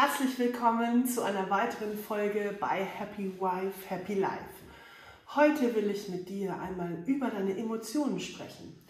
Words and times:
Herzlich 0.00 0.38
willkommen 0.38 1.08
zu 1.08 1.24
einer 1.24 1.50
weiteren 1.50 1.98
Folge 1.98 2.56
bei 2.60 2.84
Happy 2.84 3.32
Wife, 3.40 3.88
Happy 3.88 4.14
Life. 4.14 4.54
Heute 5.34 5.74
will 5.74 5.90
ich 5.90 6.08
mit 6.08 6.28
dir 6.28 6.56
einmal 6.56 7.02
über 7.04 7.30
deine 7.30 7.56
Emotionen 7.58 8.20
sprechen. 8.20 8.80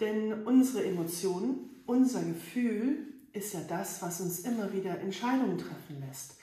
Denn 0.00 0.44
unsere 0.44 0.84
Emotionen, 0.84 1.82
unser 1.86 2.22
Gefühl 2.22 3.06
ist 3.32 3.54
ja 3.54 3.60
das, 3.66 4.02
was 4.02 4.20
uns 4.20 4.40
immer 4.40 4.70
wieder 4.74 5.00
Entscheidungen 5.00 5.56
treffen 5.56 6.04
lässt. 6.06 6.36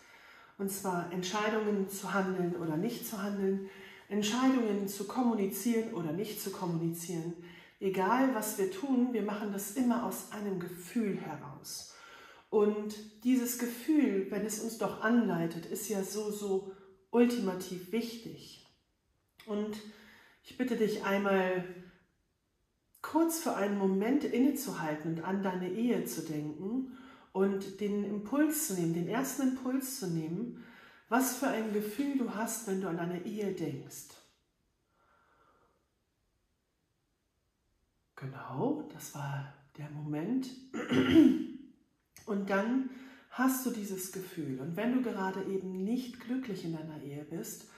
Und 0.57 0.71
zwar 0.71 1.13
Entscheidungen 1.13 1.87
zu 1.87 2.11
handeln 2.11 2.55
oder 2.55 2.77
nicht 2.77 3.07
zu 3.07 3.21
handeln, 3.21 3.69
Entscheidungen 4.09 4.87
zu 4.87 5.03
kommunizieren 5.03 5.93
oder 5.93 6.11
nicht 6.11 6.41
zu 6.41 6.49
kommunizieren. 6.49 7.35
Egal 7.79 8.33
was 8.33 8.57
wir 8.57 8.71
tun, 8.71 9.09
wir 9.11 9.21
machen 9.21 9.53
das 9.53 9.73
immer 9.73 10.05
aus 10.07 10.31
einem 10.31 10.59
Gefühl 10.59 11.19
heraus. 11.21 11.93
Und 12.51 13.23
dieses 13.23 13.57
Gefühl, 13.59 14.27
wenn 14.29 14.45
es 14.45 14.59
uns 14.59 14.77
doch 14.77 15.01
anleitet, 15.01 15.65
ist 15.65 15.87
ja 15.87 16.03
so, 16.03 16.29
so 16.31 16.75
ultimativ 17.09 17.93
wichtig. 17.93 18.67
Und 19.45 19.77
ich 20.43 20.57
bitte 20.57 20.75
dich 20.75 21.05
einmal 21.05 21.63
kurz 23.01 23.39
für 23.39 23.55
einen 23.55 23.77
Moment 23.77 24.25
innezuhalten 24.25 25.13
und 25.13 25.23
an 25.23 25.43
deine 25.43 25.71
Ehe 25.71 26.03
zu 26.03 26.23
denken 26.23 26.97
und 27.31 27.79
den 27.79 28.03
Impuls 28.03 28.67
zu 28.67 28.73
nehmen, 28.73 28.95
den 28.95 29.07
ersten 29.07 29.43
Impuls 29.43 30.01
zu 30.01 30.07
nehmen, 30.07 30.61
was 31.07 31.37
für 31.37 31.47
ein 31.47 31.71
Gefühl 31.71 32.17
du 32.17 32.35
hast, 32.35 32.67
wenn 32.67 32.81
du 32.81 32.89
an 32.89 32.97
deine 32.97 33.23
Ehe 33.23 33.53
denkst. 33.53 34.09
Genau, 38.17 38.89
das 38.93 39.15
war 39.15 39.53
der 39.77 39.89
Moment. 39.91 40.49
Und 42.25 42.49
dann 42.49 42.89
hast 43.31 43.65
du 43.65 43.71
dieses 43.71 44.11
Gefühl. 44.11 44.59
Und 44.59 44.75
wenn 44.75 44.93
du 44.93 45.01
gerade 45.01 45.43
eben 45.45 45.83
nicht 45.83 46.19
glücklich 46.19 46.65
in 46.65 46.73
deiner 46.73 47.01
Ehe 47.01 47.23
bist, 47.23 47.69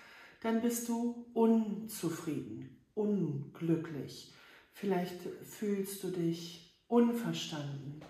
dann 0.42 0.62
bist 0.62 0.90
du 0.90 1.26
unzufrieden, 1.34 2.84
unglücklich. 2.96 4.34
Vielleicht 4.74 5.22
fühlst 5.44 6.04
du 6.04 6.10
dich 6.10 6.76
unverstanden 6.88 8.02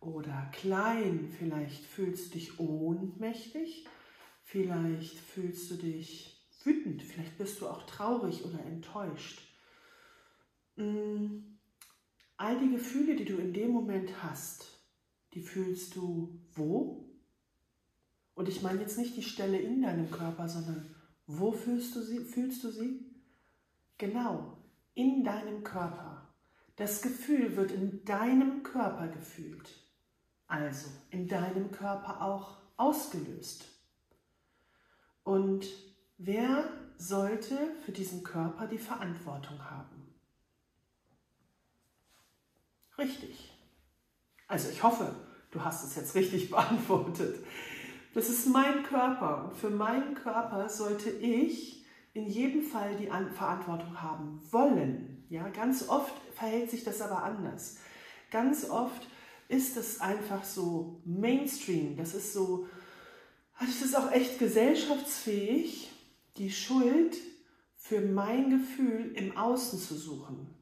oder 0.00 0.50
klein, 0.52 1.32
vielleicht 1.38 1.84
fühlst 1.84 2.28
du 2.28 2.38
dich 2.38 2.58
ohnmächtig, 2.58 3.86
vielleicht 4.42 5.18
fühlst 5.18 5.70
du 5.70 5.76
dich 5.76 6.48
wütend, 6.64 7.02
vielleicht 7.02 7.38
bist 7.38 7.60
du 7.60 7.68
auch 7.68 7.84
traurig 7.84 8.44
oder 8.44 8.64
enttäuscht. 8.64 9.40
Mm, 10.76 11.58
all 12.36 12.58
die 12.58 12.70
Gefühle, 12.70 13.16
die 13.16 13.26
du 13.26 13.36
in 13.36 13.52
dem 13.52 13.70
Moment 13.70 14.22
hast, 14.22 14.79
die 15.34 15.42
fühlst 15.42 15.96
du 15.96 16.40
wo? 16.54 17.08
Und 18.34 18.48
ich 18.48 18.62
meine 18.62 18.80
jetzt 18.80 18.98
nicht 18.98 19.16
die 19.16 19.22
Stelle 19.22 19.58
in 19.58 19.82
deinem 19.82 20.10
Körper, 20.10 20.48
sondern 20.48 20.94
wo 21.26 21.52
fühlst 21.52 21.94
du 21.94 22.02
sie? 22.02 22.20
Fühlst 22.20 22.64
du 22.64 22.70
sie? 22.70 23.04
Genau, 23.98 24.56
in 24.94 25.24
deinem 25.24 25.62
Körper. 25.62 26.28
Das 26.76 27.02
Gefühl 27.02 27.56
wird 27.56 27.70
in 27.70 28.04
deinem 28.04 28.62
Körper 28.62 29.08
gefühlt, 29.08 29.68
also 30.46 30.88
in 31.10 31.28
deinem 31.28 31.70
Körper 31.70 32.22
auch 32.22 32.56
ausgelöst. 32.78 33.66
Und 35.22 35.66
wer 36.16 36.64
sollte 36.96 37.74
für 37.84 37.92
diesen 37.92 38.24
Körper 38.24 38.66
die 38.66 38.78
Verantwortung 38.78 39.62
haben? 39.70 40.14
Richtig, 42.96 43.49
also 44.50 44.68
ich 44.68 44.82
hoffe, 44.82 45.14
du 45.52 45.64
hast 45.64 45.84
es 45.84 45.94
jetzt 45.94 46.14
richtig 46.14 46.50
beantwortet. 46.50 47.44
Das 48.12 48.28
ist 48.28 48.48
mein 48.48 48.82
Körper 48.82 49.44
und 49.44 49.56
für 49.56 49.70
meinen 49.70 50.14
Körper 50.14 50.68
sollte 50.68 51.10
ich 51.10 51.86
in 52.12 52.26
jedem 52.26 52.62
Fall 52.62 52.96
die 52.96 53.06
Verantwortung 53.06 54.02
haben 54.02 54.42
wollen. 54.50 55.24
Ja, 55.28 55.48
ganz 55.48 55.88
oft 55.88 56.12
verhält 56.34 56.70
sich 56.70 56.82
das 56.82 57.00
aber 57.00 57.22
anders. 57.22 57.78
Ganz 58.32 58.68
oft 58.68 59.06
ist 59.46 59.76
es 59.76 60.00
einfach 60.00 60.42
so 60.42 61.00
Mainstream. 61.04 61.96
Das 61.96 62.14
ist 62.14 62.32
so, 62.32 62.66
das 63.60 63.82
ist 63.82 63.96
auch 63.96 64.10
echt 64.10 64.40
gesellschaftsfähig, 64.40 65.92
die 66.36 66.50
Schuld 66.50 67.16
für 67.76 68.00
mein 68.00 68.50
Gefühl 68.50 69.12
im 69.14 69.36
Außen 69.36 69.78
zu 69.78 69.94
suchen. 69.94 70.52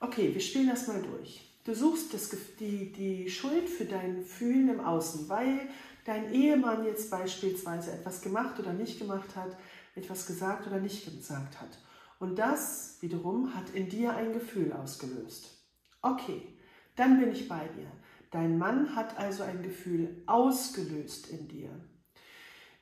Okay, 0.00 0.34
wir 0.34 0.40
spielen 0.42 0.68
das 0.68 0.86
mal 0.86 1.00
durch. 1.00 1.51
Du 1.64 1.74
suchst 1.74 2.12
das, 2.12 2.30
die, 2.58 2.90
die 2.90 3.30
Schuld 3.30 3.68
für 3.68 3.84
dein 3.84 4.24
Fühlen 4.24 4.68
im 4.68 4.80
Außen, 4.80 5.28
weil 5.28 5.68
dein 6.04 6.32
Ehemann 6.32 6.84
jetzt 6.84 7.10
beispielsweise 7.10 7.92
etwas 7.92 8.20
gemacht 8.20 8.58
oder 8.58 8.72
nicht 8.72 8.98
gemacht 8.98 9.36
hat, 9.36 9.56
etwas 9.94 10.26
gesagt 10.26 10.66
oder 10.66 10.80
nicht 10.80 11.04
gesagt 11.04 11.60
hat. 11.60 11.78
Und 12.18 12.36
das 12.36 12.98
wiederum 13.00 13.54
hat 13.54 13.70
in 13.70 13.88
dir 13.88 14.14
ein 14.14 14.32
Gefühl 14.32 14.72
ausgelöst. 14.72 15.50
Okay, 16.00 16.42
dann 16.96 17.20
bin 17.20 17.30
ich 17.30 17.48
bei 17.48 17.68
dir. 17.68 17.90
Dein 18.30 18.58
Mann 18.58 18.96
hat 18.96 19.18
also 19.18 19.42
ein 19.42 19.62
Gefühl 19.62 20.22
ausgelöst 20.26 21.28
in 21.28 21.48
dir. 21.48 21.68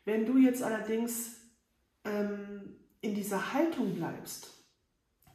Wenn 0.05 0.25
du 0.25 0.39
jetzt 0.39 0.63
allerdings 0.63 1.37
ähm, 2.05 2.77
in 3.01 3.15
dieser 3.15 3.53
Haltung 3.53 3.95
bleibst, 3.95 4.60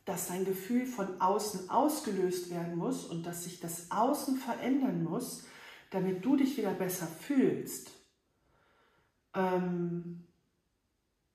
dass 0.05 0.27
dein 0.27 0.45
Gefühl 0.45 0.85
von 0.85 1.19
außen 1.19 1.69
ausgelöst 1.69 2.51
werden 2.51 2.77
muss 2.77 3.05
und 3.05 3.25
dass 3.25 3.43
sich 3.43 3.59
das 3.59 3.91
Außen 3.91 4.38
verändern 4.38 5.03
muss, 5.03 5.45
damit 5.89 6.23
du 6.23 6.35
dich 6.35 6.57
wieder 6.57 6.73
besser 6.73 7.07
fühlst, 7.07 7.91
ähm, 9.33 10.27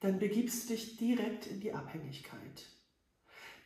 dann 0.01 0.19
begibst 0.19 0.65
du 0.65 0.75
dich 0.75 0.97
direkt 0.97 1.47
in 1.47 1.61
die 1.61 1.75
Abhängigkeit. 1.75 2.67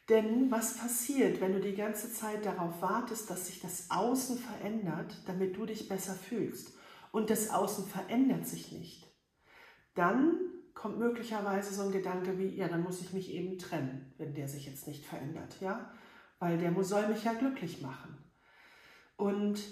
Denn 0.08 0.50
was 0.50 0.76
passiert, 0.76 1.40
wenn 1.40 1.52
du 1.52 1.60
die 1.60 1.74
ganze 1.74 2.12
Zeit 2.12 2.44
darauf 2.44 2.82
wartest, 2.82 3.30
dass 3.30 3.46
sich 3.46 3.60
das 3.60 3.90
Außen 3.90 4.38
verändert, 4.38 5.22
damit 5.26 5.56
du 5.56 5.64
dich 5.64 5.88
besser 5.88 6.14
fühlst 6.14 6.74
und 7.12 7.30
das 7.30 7.50
Außen 7.50 7.86
verändert 7.86 8.46
sich 8.46 8.72
nicht? 8.72 9.06
Dann 9.94 10.38
kommt 10.74 10.98
möglicherweise 10.98 11.72
so 11.72 11.82
ein 11.82 11.92
Gedanke 11.92 12.38
wie, 12.38 12.48
ja, 12.48 12.68
dann 12.68 12.82
muss 12.82 13.00
ich 13.00 13.12
mich 13.12 13.32
eben 13.32 13.58
trennen, 13.58 14.12
wenn 14.18 14.34
der 14.34 14.48
sich 14.48 14.66
jetzt 14.66 14.86
nicht 14.86 15.04
verändert, 15.04 15.60
ja? 15.60 15.90
Weil 16.38 16.58
der 16.58 16.84
soll 16.84 17.08
mich 17.08 17.24
ja 17.24 17.32
glücklich 17.32 17.80
machen. 17.80 18.18
Und 19.16 19.62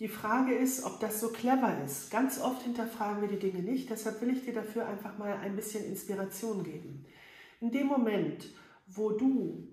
die 0.00 0.08
Frage 0.08 0.54
ist, 0.54 0.84
ob 0.84 1.00
das 1.00 1.20
so 1.20 1.30
clever 1.30 1.82
ist. 1.84 2.10
Ganz 2.10 2.40
oft 2.40 2.62
hinterfragen 2.62 3.20
wir 3.20 3.28
die 3.28 3.38
Dinge 3.38 3.62
nicht, 3.62 3.90
deshalb 3.90 4.20
will 4.20 4.30
ich 4.30 4.44
dir 4.44 4.52
dafür 4.52 4.86
einfach 4.86 5.18
mal 5.18 5.36
ein 5.38 5.56
bisschen 5.56 5.84
Inspiration 5.84 6.62
geben. 6.64 7.06
In 7.60 7.70
dem 7.70 7.86
Moment, 7.86 8.44
wo 8.86 9.10
du 9.10 9.68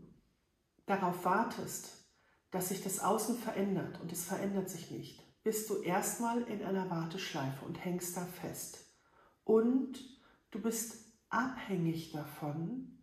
darauf 0.86 1.26
wartest, 1.26 2.06
dass 2.52 2.70
sich 2.70 2.84
das 2.84 3.00
Außen 3.00 3.38
verändert 3.38 4.00
und 4.02 4.12
es 4.12 4.26
verändert 4.26 4.70
sich 4.70 4.92
nicht, 4.92 5.22
bist 5.44 5.70
du 5.70 5.82
erstmal 5.82 6.44
in 6.44 6.64
einer 6.64 6.90
Warteschleife 6.90 7.66
und 7.66 7.84
hängst 7.84 8.16
da 8.16 8.26
fest. 8.26 8.86
Und 9.44 10.00
Du 10.52 10.62
bist 10.62 11.12
abhängig 11.30 12.12
davon, 12.12 13.00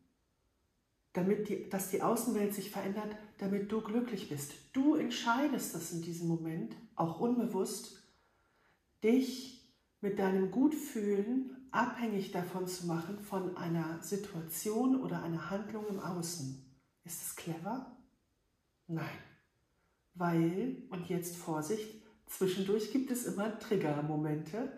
damit 1.14 1.48
die, 1.48 1.68
dass 1.68 1.90
die 1.90 2.02
Außenwelt 2.02 2.54
sich 2.54 2.70
verändert, 2.70 3.16
damit 3.38 3.72
du 3.72 3.80
glücklich 3.80 4.28
bist. 4.28 4.54
Du 4.72 4.94
entscheidest 4.94 5.74
das 5.74 5.92
in 5.92 6.02
diesem 6.02 6.28
Moment, 6.28 6.76
auch 6.94 7.20
unbewusst, 7.20 8.02
dich 9.02 9.74
mit 10.00 10.18
deinem 10.18 10.50
Gutfühlen 10.50 11.56
abhängig 11.70 12.30
davon 12.32 12.66
zu 12.66 12.86
machen, 12.86 13.18
von 13.18 13.56
einer 13.56 14.02
Situation 14.02 15.00
oder 15.02 15.22
einer 15.22 15.50
Handlung 15.50 15.86
im 15.88 16.00
Außen. 16.00 16.64
Ist 17.04 17.22
das 17.22 17.36
clever? 17.36 17.96
Nein. 18.86 19.18
Weil, 20.14 20.82
und 20.90 21.08
jetzt 21.08 21.36
Vorsicht, 21.36 22.02
zwischendurch 22.26 22.92
gibt 22.92 23.10
es 23.10 23.24
immer 23.24 23.58
Triggermomente, 23.58 24.72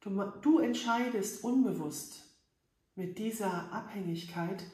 Du, 0.00 0.10
du 0.42 0.58
entscheidest 0.58 1.44
unbewusst 1.44 2.24
mit 2.94 3.18
dieser 3.18 3.72
Abhängigkeit, 3.72 4.64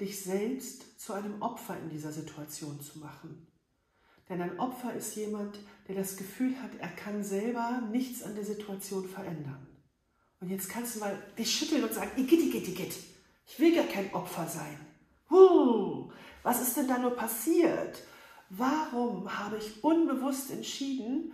dich 0.00 0.22
selbst 0.22 1.00
zu 1.00 1.12
einem 1.12 1.40
Opfer 1.42 1.78
in 1.78 1.90
dieser 1.90 2.12
Situation 2.12 2.80
zu 2.80 2.98
machen. 2.98 3.46
Denn 4.28 4.40
ein 4.40 4.58
Opfer 4.58 4.94
ist 4.94 5.14
jemand, 5.16 5.58
der 5.88 5.96
das 5.96 6.16
Gefühl 6.16 6.60
hat, 6.62 6.70
er 6.78 6.88
kann 6.88 7.22
selber 7.22 7.82
nichts 7.90 8.22
an 8.22 8.34
der 8.34 8.44
Situation 8.44 9.08
verändern. 9.08 9.66
Und 10.40 10.48
jetzt 10.48 10.68
kannst 10.68 10.96
du 10.96 11.00
mal 11.00 11.16
dich 11.38 11.54
schütteln 11.54 11.84
und 11.84 11.92
sagen, 11.92 12.10
igitt, 12.16 12.40
igitt, 12.40 12.66
igitt, 12.68 12.94
ich 13.46 13.58
will 13.58 13.74
gar 13.74 13.84
kein 13.84 14.12
Opfer 14.12 14.46
sein. 14.46 14.78
Huh, 15.30 16.10
was 16.42 16.60
ist 16.62 16.76
denn 16.76 16.88
da 16.88 16.98
nur 16.98 17.14
passiert? 17.14 18.02
Warum 18.48 19.38
habe 19.38 19.58
ich 19.58 19.82
unbewusst 19.84 20.50
entschieden, 20.50 21.32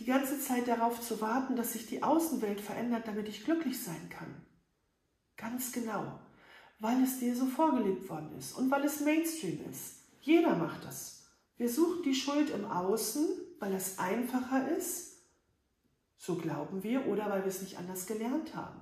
die 0.00 0.06
ganze 0.06 0.40
Zeit 0.40 0.66
darauf 0.66 1.00
zu 1.00 1.20
warten, 1.20 1.56
dass 1.56 1.74
sich 1.74 1.86
die 1.86 2.02
Außenwelt 2.02 2.60
verändert, 2.60 3.06
damit 3.06 3.28
ich 3.28 3.44
glücklich 3.44 3.82
sein 3.82 4.08
kann. 4.08 4.34
Ganz 5.36 5.72
genau, 5.72 6.18
weil 6.78 7.02
es 7.02 7.18
dir 7.18 7.36
so 7.36 7.46
vorgelebt 7.46 8.08
worden 8.08 8.36
ist 8.38 8.52
und 8.52 8.70
weil 8.70 8.84
es 8.84 9.00
Mainstream 9.00 9.60
ist. 9.70 9.96
Jeder 10.20 10.56
macht 10.56 10.84
das. 10.84 11.26
Wir 11.58 11.68
suchen 11.68 12.02
die 12.02 12.14
Schuld 12.14 12.50
im 12.50 12.64
Außen, 12.64 13.28
weil 13.58 13.74
es 13.74 13.98
einfacher 13.98 14.68
ist, 14.76 15.10
So 16.22 16.34
glauben 16.34 16.82
wir 16.82 17.06
oder 17.06 17.30
weil 17.30 17.44
wir 17.44 17.48
es 17.48 17.62
nicht 17.62 17.78
anders 17.78 18.06
gelernt 18.06 18.54
haben. 18.54 18.78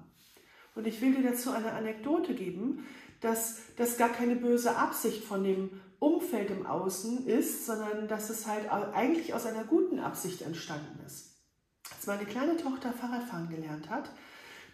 Und 0.74 0.88
ich 0.88 1.00
will 1.00 1.14
dir 1.14 1.30
dazu 1.30 1.52
eine 1.52 1.72
Anekdote 1.72 2.34
geben, 2.34 2.84
dass 3.20 3.58
das 3.76 3.96
gar 3.96 4.08
keine 4.08 4.34
böse 4.34 4.76
Absicht 4.76 5.22
von 5.22 5.44
dem 5.44 5.80
Umfeld 5.98 6.50
im 6.50 6.66
Außen 6.66 7.26
ist, 7.26 7.66
sondern 7.66 8.08
dass 8.08 8.30
es 8.30 8.46
halt 8.46 8.70
eigentlich 8.70 9.34
aus 9.34 9.46
einer 9.46 9.64
guten 9.64 9.98
Absicht 9.98 10.42
entstanden 10.42 11.00
ist. 11.04 11.36
Als 11.94 12.06
meine 12.06 12.24
kleine 12.24 12.56
Tochter 12.56 12.92
Fahrradfahren 12.92 13.48
gelernt 13.48 13.90
hat, 13.90 14.10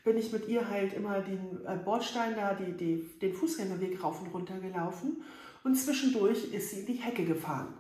bin 0.05 0.19
ich 0.19 0.33
mit 0.33 0.49
ihr 0.49 0.69
halt 0.69 0.93
immer 0.93 1.21
den 1.21 1.65
äh, 1.67 1.77
Bordstein 1.83 2.35
da, 2.37 2.53
die, 2.55 2.73
die, 2.73 3.19
den 3.21 3.33
Fußgängerweg 3.33 4.03
rauf 4.03 4.21
und 4.21 4.35
runter 4.35 4.59
gelaufen 4.59 5.23
und 5.63 5.77
zwischendurch 5.77 6.53
ist 6.53 6.71
sie 6.71 6.81
in 6.81 6.87
die 6.87 6.95
Hecke 6.95 7.25
gefahren. 7.25 7.73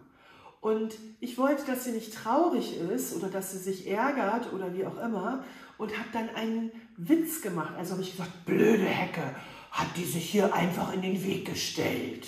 Und 0.62 0.94
ich 1.20 1.36
wollte, 1.36 1.66
dass 1.66 1.84
sie 1.84 1.92
nicht 1.92 2.14
traurig 2.14 2.80
ist 2.80 3.14
oder 3.14 3.28
dass 3.28 3.52
sie 3.52 3.58
sich 3.58 3.86
ärgert 3.86 4.50
oder 4.54 4.74
wie 4.74 4.86
auch 4.86 4.98
immer 4.98 5.44
und 5.76 5.92
habe 5.98 6.08
dann 6.14 6.30
einen 6.30 6.72
Witz 6.96 7.42
gemacht. 7.42 7.74
Also 7.76 7.92
habe 7.92 8.02
ich 8.02 8.12
gesagt, 8.12 8.46
blöde 8.46 8.86
Hecke, 8.86 9.34
hat 9.70 9.88
die 9.96 10.04
sich 10.04 10.30
hier 10.30 10.54
einfach 10.54 10.94
in 10.94 11.02
den 11.02 11.22
Weg 11.22 11.44
gestellt. 11.44 12.26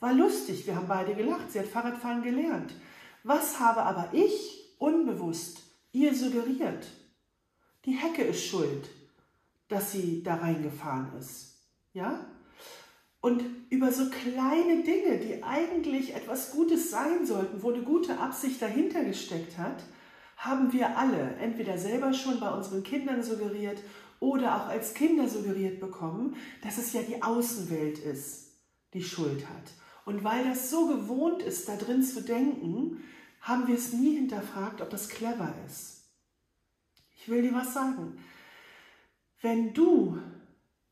War 0.00 0.12
lustig, 0.12 0.66
wir 0.66 0.76
haben 0.76 0.88
beide 0.88 1.14
gelacht, 1.14 1.50
sie 1.50 1.58
hat 1.58 1.66
Fahrradfahren 1.66 2.22
gelernt. 2.22 2.72
Was 3.24 3.58
habe 3.58 3.82
aber 3.82 4.10
ich 4.12 4.74
unbewusst 4.78 5.62
ihr 5.92 6.14
suggeriert? 6.14 6.86
Die 7.84 7.92
Hecke 7.92 8.22
ist 8.22 8.44
schuld, 8.44 8.88
dass 9.68 9.92
sie 9.92 10.22
da 10.22 10.36
reingefahren 10.36 11.18
ist. 11.18 11.56
Ja? 11.92 12.26
Und 13.20 13.42
über 13.70 13.90
so 13.90 14.08
kleine 14.08 14.82
Dinge, 14.84 15.18
die 15.18 15.42
eigentlich 15.42 16.14
etwas 16.14 16.52
Gutes 16.52 16.90
sein 16.90 17.26
sollten, 17.26 17.62
wo 17.62 17.72
eine 17.72 17.82
gute 17.82 18.18
Absicht 18.18 18.62
dahinter 18.62 19.04
gesteckt 19.04 19.58
hat, 19.58 19.82
haben 20.36 20.72
wir 20.72 20.96
alle 20.96 21.34
entweder 21.40 21.76
selber 21.78 22.12
schon 22.12 22.38
bei 22.38 22.48
unseren 22.48 22.84
Kindern 22.84 23.24
suggeriert 23.24 23.82
oder 24.20 24.56
auch 24.56 24.68
als 24.68 24.94
Kinder 24.94 25.28
suggeriert 25.28 25.80
bekommen, 25.80 26.36
dass 26.62 26.78
es 26.78 26.92
ja 26.92 27.02
die 27.02 27.22
Außenwelt 27.22 27.98
ist, 27.98 28.52
die 28.94 29.02
Schuld 29.02 29.48
hat. 29.48 29.72
Und 30.08 30.24
weil 30.24 30.42
das 30.42 30.70
so 30.70 30.86
gewohnt 30.86 31.42
ist, 31.42 31.68
da 31.68 31.76
drin 31.76 32.02
zu 32.02 32.22
denken, 32.22 33.04
haben 33.42 33.68
wir 33.68 33.74
es 33.74 33.92
nie 33.92 34.16
hinterfragt, 34.16 34.80
ob 34.80 34.88
das 34.88 35.10
clever 35.10 35.54
ist. 35.66 36.08
Ich 37.14 37.28
will 37.28 37.42
dir 37.42 37.52
was 37.52 37.74
sagen. 37.74 38.18
Wenn 39.42 39.74
du 39.74 40.18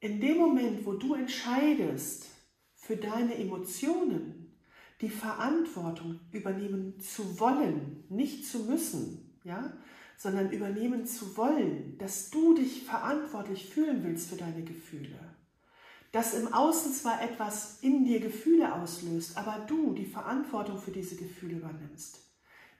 in 0.00 0.20
dem 0.20 0.36
Moment, 0.36 0.84
wo 0.84 0.92
du 0.92 1.14
entscheidest, 1.14 2.26
für 2.74 2.98
deine 2.98 3.36
Emotionen 3.36 4.54
die 5.00 5.08
Verantwortung 5.08 6.20
übernehmen 6.30 7.00
zu 7.00 7.40
wollen, 7.40 8.04
nicht 8.10 8.44
zu 8.44 8.64
müssen, 8.64 9.40
ja, 9.44 9.72
sondern 10.18 10.52
übernehmen 10.52 11.06
zu 11.06 11.38
wollen, 11.38 11.96
dass 11.96 12.28
du 12.28 12.54
dich 12.54 12.82
verantwortlich 12.82 13.70
fühlen 13.70 14.04
willst 14.04 14.28
für 14.28 14.36
deine 14.36 14.62
Gefühle. 14.62 15.35
Dass 16.12 16.34
im 16.34 16.52
Außen 16.52 16.92
zwar 16.92 17.22
etwas 17.22 17.78
in 17.80 18.04
dir 18.04 18.20
Gefühle 18.20 18.74
auslöst, 18.74 19.36
aber 19.36 19.64
du 19.66 19.92
die 19.92 20.06
Verantwortung 20.06 20.78
für 20.78 20.92
diese 20.92 21.16
Gefühle 21.16 21.56
übernimmst. 21.56 22.20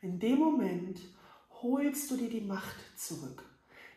In 0.00 0.18
dem 0.18 0.38
Moment 0.38 1.00
holst 1.62 2.10
du 2.10 2.16
dir 2.16 2.30
die 2.30 2.40
Macht 2.40 2.76
zurück. 2.96 3.44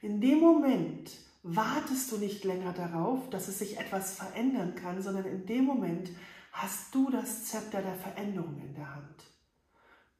In 0.02 0.22
dem 0.22 0.40
Moment 0.40 1.12
wartest 1.44 2.12
du 2.12 2.18
nicht 2.18 2.44
länger 2.44 2.74
darauf, 2.74 3.30
dass 3.30 3.48
es 3.48 3.60
sich 3.60 3.78
etwas 3.78 4.16
verändern 4.16 4.76
kann, 4.76 5.02
sondern 5.02 5.26
in 5.26 5.46
dem 5.46 5.66
Moment 5.66 6.10
hast 6.52 6.94
du 6.94 7.10
das 7.10 7.46
Zepter 7.46 7.82
der 7.82 7.96
Veränderung 7.96 8.60
in 8.62 8.74
der 8.74 8.96
Hand. 8.96 9.24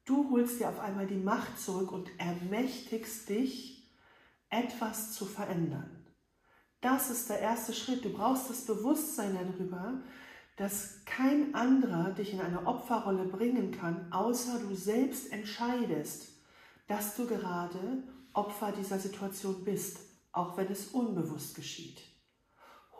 Du 0.04 0.30
holst 0.30 0.60
dir 0.60 0.68
auf 0.68 0.80
einmal 0.80 1.06
die 1.06 1.16
Macht 1.16 1.58
zurück 1.58 1.92
und 1.92 2.10
ermächtigst 2.18 3.28
dich, 3.28 3.88
etwas 4.48 5.12
zu 5.12 5.26
verändern. 5.26 5.99
Das 6.80 7.10
ist 7.10 7.28
der 7.28 7.40
erste 7.40 7.72
Schritt. 7.72 8.04
Du 8.04 8.10
brauchst 8.10 8.48
das 8.48 8.64
Bewusstsein 8.64 9.34
darüber, 9.34 10.00
dass 10.56 11.04
kein 11.04 11.54
anderer 11.54 12.12
dich 12.12 12.32
in 12.32 12.40
eine 12.40 12.66
Opferrolle 12.66 13.24
bringen 13.24 13.72
kann, 13.72 14.12
außer 14.12 14.58
du 14.60 14.74
selbst 14.74 15.32
entscheidest, 15.32 16.28
dass 16.86 17.16
du 17.16 17.26
gerade 17.26 18.02
Opfer 18.32 18.72
dieser 18.72 18.98
Situation 18.98 19.64
bist 19.64 19.98
auch 20.32 20.56
wenn 20.56 20.68
es 20.68 20.88
unbewusst 20.88 21.54
geschieht. 21.54 22.02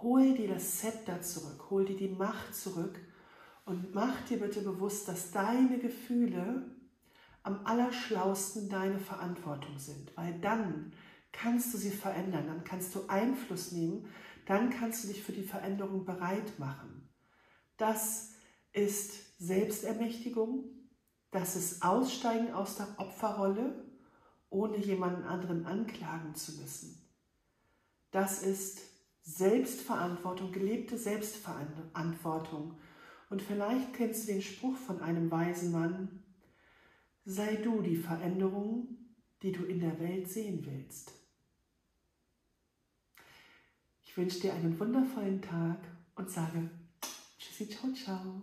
Hol 0.03 0.35
dir 0.35 0.49
das 0.49 0.79
Zepter 0.79 1.21
zurück, 1.21 1.67
hol 1.71 1.85
dir 1.85 1.97
die 1.97 2.09
Macht 2.09 2.55
zurück 2.55 2.99
und 3.67 3.95
mach 3.95 4.21
dir 4.23 4.41
bitte 4.41 4.63
bewusst, 4.63 5.09
dass 5.09 5.31
deine 5.31 5.79
Gefühle 5.79 6.65
am 7.43 7.65
allerschlausten 7.65 8.69
deine 8.69 8.99
Verantwortung 8.99 9.79
sind, 9.79 10.15
weil 10.17 10.39
dann 10.41 10.93
kannst 11.33 11.73
du 11.73 11.79
sie 11.79 11.91
verändern, 11.91 12.47
dann 12.47 12.65
kannst 12.65 12.95
du 12.95 13.07
Einfluss 13.09 13.73
nehmen, 13.73 14.09
dann 14.47 14.71
kannst 14.71 15.05
du 15.05 15.09
dich 15.09 15.23
für 15.23 15.33
die 15.33 15.45
Veränderung 15.45 16.05
bereit 16.05 16.59
machen. 16.59 17.09
Das 17.77 18.33
ist 18.73 19.39
Selbstermächtigung, 19.39 20.65
das 21.31 21.57
ist 21.57 21.83
Aussteigen 21.83 22.53
aus 22.53 22.77
der 22.77 22.89
Opferrolle, 22.99 23.85
ohne 24.49 24.79
jemanden 24.79 25.23
anderen 25.23 25.65
anklagen 25.67 26.35
zu 26.35 26.53
müssen. 26.61 27.01
Das 28.11 28.43
ist 28.43 28.81
Selbstverantwortung, 29.23 30.51
gelebte 30.51 30.99
Selbstverantwortung. 30.99 32.79
Und 33.29 33.43
vielleicht 33.43 33.95
kennst 33.95 34.25
du 34.25 34.33
den 34.33 34.43
Spruch 34.43 34.77
von 34.77 35.01
einem 35.01 35.31
weisen 35.31 35.71
Mann, 35.71 36.25
sei 37.25 37.57
du 37.57 37.81
die 37.81 37.97
Veränderung, 37.97 38.89
die 39.43 39.53
du 39.53 39.65
in 39.65 39.79
der 39.79 40.01
Welt 40.01 40.29
sehen 40.29 40.67
willst. 40.67 41.13
Ich 44.11 44.17
wünsche 44.17 44.41
dir 44.41 44.53
einen 44.53 44.77
wundervollen 44.77 45.41
Tag 45.41 45.79
und 46.17 46.29
sage 46.29 46.69
Tschüssi, 47.39 47.69
ciao, 47.69 47.93
ciao. 47.93 48.43